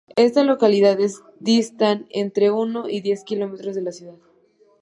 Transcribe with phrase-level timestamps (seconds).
[0.15, 4.17] Estas localidades distan entre uno y diez kilómetros de la ciudad.